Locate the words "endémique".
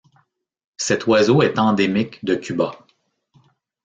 1.59-2.25